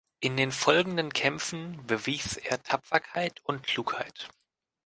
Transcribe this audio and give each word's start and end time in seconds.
In 0.19 0.35
den 0.35 0.51
folgenden 0.51 1.13
Kämpfen 1.13 1.85
bewies 1.85 2.35
er 2.37 2.59
Tapferkeit 2.63 3.39
und 3.43 3.61
Klugheit. 3.61 4.29